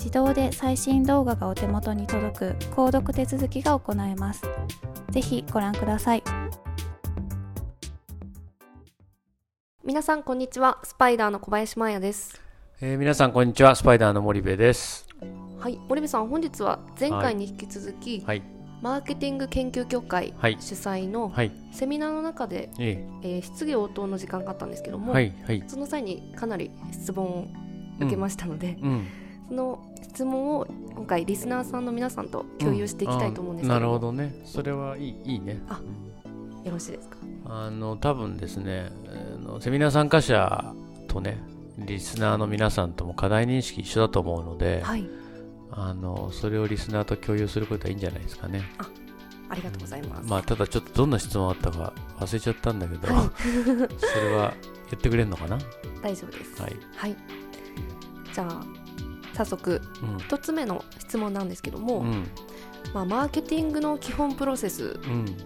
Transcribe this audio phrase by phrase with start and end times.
[0.00, 4.42] 自動で最新動画がお手元に届く購読手続きが行えます。
[5.10, 6.22] ぜひご覧ください。
[9.84, 12.40] 皆さんこんにちは、スパイダーの小林真也です。
[12.80, 15.06] えー、皆さんこんにちは、スパイダーの森部です。
[15.58, 18.42] はい、森部さん本日は前回に引き続き、はい、
[18.80, 21.30] マーケティング研究協会主催の
[21.72, 25.34] セミナーの中で、はい、えー、質疑応答の時間があったんですけども、はい。
[25.44, 27.48] はい、その際にかなり質問を
[28.00, 28.90] 受けましたので、うん。
[28.92, 29.06] うん。
[29.46, 34.34] その質問を今回リスナーさんの皆さんと共有していきたいと思うんですけど、うん、なるほどね。
[34.44, 35.62] それはいいいいね。
[35.68, 35.80] あ
[36.64, 37.16] よろしいですか？
[37.46, 38.90] あの多分ですね
[39.60, 40.74] セミナー参加者
[41.08, 41.38] とね
[41.78, 45.08] リスナーの皆さんとも課題認識一緒だと思うので、はい、
[45.70, 48.62] あのそれをリスナーと共有することはいいんじゃないですかね。
[48.78, 48.88] あ
[49.48, 53.24] ありがとうございます、まあただちょっとどんな質問あったか忘れちゃったんだけど、はい、
[53.98, 54.54] それは
[54.90, 55.58] 言ってくれるのかな？
[56.02, 56.62] 大丈夫です。
[56.62, 57.16] はい、はい、
[58.32, 58.64] じゃあ
[59.44, 59.80] 早速、
[60.28, 62.04] 1つ目の質問なんですけども、
[62.92, 64.98] まあ、マーケティングの基本プロセス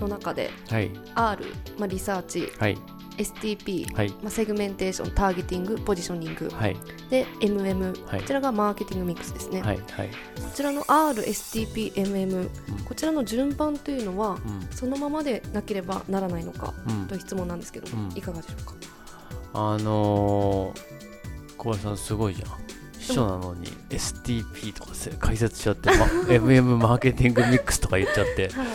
[0.00, 1.44] の中で、はい、R、
[1.78, 2.76] まあ、リサーチ、はい、
[3.16, 6.76] STP、はい、まあ、セグメンテーションターゲティングポジショニング、はい、
[7.10, 9.76] で MM、はい、こちらがマーケティングミックスですね、はい。
[9.76, 10.14] はい、こ
[10.52, 16.74] ちらの RSTPMM、うん、こちらの順番というのは、うん、そのままでなければならないのか、
[17.08, 18.74] という質問なんですけど、うん、いかがでしょうか？
[19.54, 22.48] あのー、小林さんすごいじゃん。
[22.65, 22.65] 秘
[23.12, 28.66] 書なのに STP とか解説しちゃって、ま、MM マーケティングミックスとか言っちゃって、はい、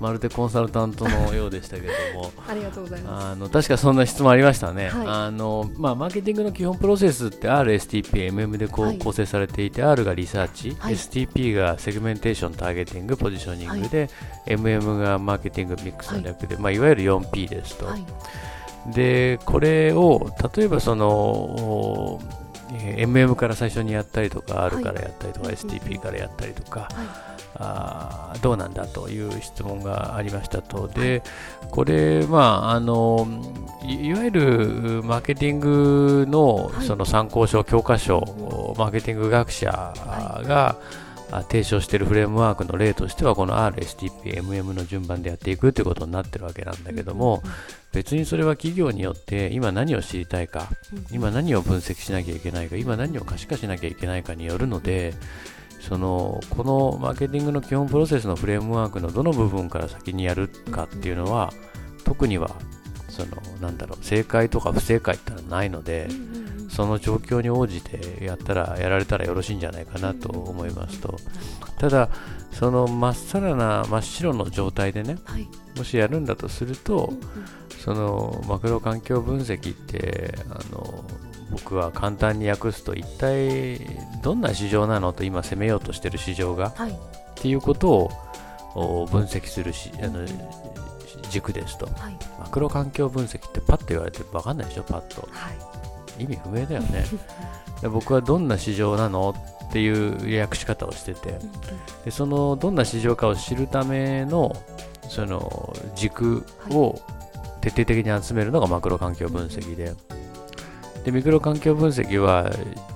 [0.00, 2.32] まるでコンサルタントのようでしたけども。
[2.48, 3.26] ありがとうございます。
[3.26, 14.08] あの確かそんな質問ありましたね、はい、あのまあ、マーケティングの基本プロセスって RSTP、MM でこう、はい、構成されていて R がリサーチ、STP がセグメンテーションターゲティングポジショニングで、
[14.46, 16.58] MM がマーケティングミックスの略で、い。
[16.58, 17.86] まあ、いわゆる 4P ですと。
[18.86, 22.18] でこれを例えばその
[22.70, 26.90] MM から最初にやったりとか R からやったりとか、はい、STP からやったりとか、はい、
[27.56, 31.22] あどうなんだという質問がありましたと、で
[31.70, 33.26] これ、まあ、あの
[33.82, 38.20] いわゆるマーケティングのその参考書、教科書、
[38.78, 39.92] マーケティング学者
[40.44, 40.76] が、
[41.48, 47.42] 提唱しているフレームワークの例としてはこの RSTPMM の順番でやっていくということになってるわけなんだけども、
[47.92, 50.68] 別にそれは企業によって今何を知りたいか、
[51.12, 55.14] 今何を分析しなきゃいけないか今何を可視化しなきゃいけないかによるので
[55.80, 61.52] そのこのマーケティングの基本プロセスのフレームワークのどの部分から先にやるかっていうのは
[62.04, 62.50] 特には
[63.08, 66.08] そのなんだろう正解とか不正解ってのはないので、
[66.70, 71.16] その状況に応じてやったらやられたらよろしいんじゃないかなと思いますと。
[71.78, 72.08] ただ
[72.52, 77.46] そのまっさらな真っ白の状態でね、はい、もしやるんだとすると、うんうん、
[77.78, 81.04] そのマクロ環境分析ってあの
[81.50, 83.80] 僕は簡単に訳すと一体
[84.22, 86.94] どんな市場なのと今攻めようとしてる市場が、はい、っ
[87.34, 88.10] ていうこと
[88.74, 90.26] を分析するしあの
[91.30, 95.58] 軸ですと、はい、マクロ環境分析ってパッと言われて分かんないでしょパッと、はい、
[96.18, 97.04] 意味不明だよね。
[97.82, 99.34] で僕はどんな市場なの
[99.68, 101.38] っていう訳し方をしてて。
[102.04, 104.56] でそのどんな市場かを知るための
[105.08, 107.00] その軸を
[107.60, 109.94] 徹底的に集めるのがマクロ環境分析で、
[111.04, 112.50] でミクロ環境分析は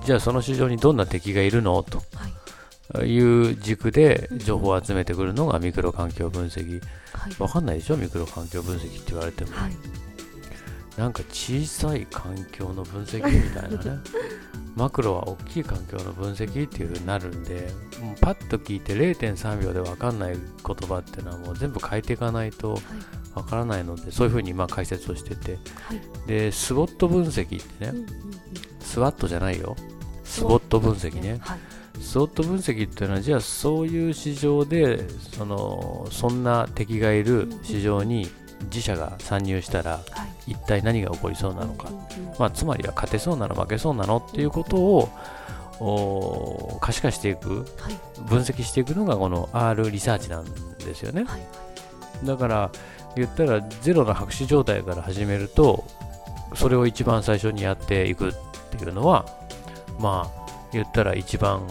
[0.05, 2.01] じゃあその市場にどんな敵がいるのと
[3.03, 3.19] い。
[3.19, 6.81] う軸で情報を集めてくるのがミクロ環境分析、
[7.13, 7.97] はい、分かんないでしょ？
[7.97, 9.71] ミクロ環境分析って言われても、はい、
[10.97, 14.01] なんか小さい環境の分析みたいなね。
[14.75, 17.71] マクロは大きい環境の分析っていう風になるんで
[18.01, 22.81] もうパッと聞いて0.3秒で分かんない言葉っていうのはもう全部変えていかないと
[23.33, 25.59] 分からないので、そういう風にまあ解説をしてて、
[26.27, 28.05] でスウォット分析ってね、
[28.81, 29.77] スワットじゃないよ。
[30.25, 31.39] スウォット分析ね、
[32.01, 38.29] スウォット分析っていうのはじゃあそういう市場でそのそんな敵がいる市場に
[38.65, 39.99] 自社が参入したら、
[40.47, 41.89] 一体何が起こりそうなのか、
[42.39, 47.65] まあ、つまりは勝てそうなの負けそうなのっていうことを可視化していく、
[48.27, 50.45] 分析していくのがこの R リサーチなん
[50.77, 51.25] ですよね、
[52.23, 52.71] だから
[53.15, 55.85] 言ったらゼロの白紙状態から始めると
[56.53, 58.33] それを一番最初にやっていくっ
[58.71, 59.25] ていうのは
[59.99, 61.65] まあ言ったら一番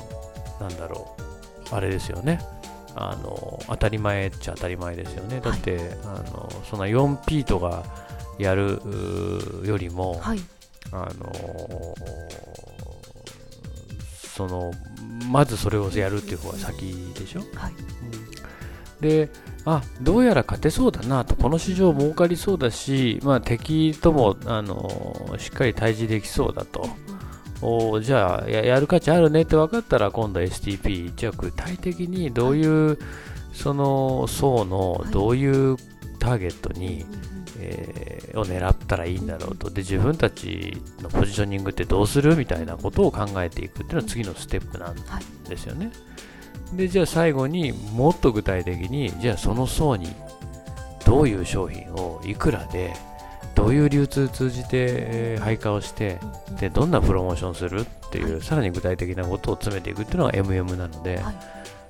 [0.60, 1.14] なんだろ
[1.70, 2.40] うあれですよね
[2.96, 5.40] あの当たり前っちゃ当たり前ですよね。
[5.40, 7.84] だって、はい、あのそんな 4P とか
[8.38, 8.80] やる
[9.64, 10.40] よりも、はい、
[10.92, 11.32] あの
[14.34, 14.72] その
[15.30, 17.72] まずそれをやるっていう方が先でしょ、はい。
[19.00, 19.28] うん、で
[19.64, 21.36] あどうやら勝てそうだなと。
[21.36, 26.86] この市場儲かりそうだし、まあ、敵ともあのしっかり対峙できそうだと、
[27.66, 32.98] おじゃあやる価値あるねって分かったら今度 STP じゃあ具体的にどういう、はい、
[33.54, 35.76] その層のどういう
[36.18, 37.06] ターゲットに、はい、
[37.60, 39.70] えー、を狙ったらいいんだろうと。
[39.70, 44.94] で自分たちのポジショニングってどうするみたいなことを考えていくっていうのは次のステップなん
[45.48, 45.86] ですよね。
[45.86, 45.92] は
[46.74, 50.14] い、でじゃあ最後にもっと具体的にじゃあその層に
[51.06, 52.92] どういう商品をいくらで
[53.54, 56.18] どういう流通通じて、え配下をして
[56.58, 61.20] でどんなプロモーションするっていう、さらに具体的なことを詰めていくっていうのが MM なので、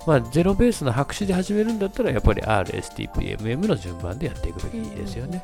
[0.05, 5.43] まあ、ゼロベースの白紙で始めるんだったらやっぱり RSTPMM の順番でやっていくべきですよね、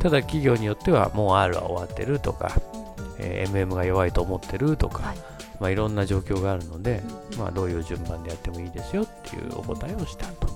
[0.00, 2.52] ただ企業によってはもう R は終わってるとか、
[3.18, 5.18] えー、MM が弱いと思ってるとか、はい。
[5.60, 7.02] まあ、いろんな状況があるので、
[7.36, 10.48] まあ、どういう順番でやってもいいですよっていうお答えをしたと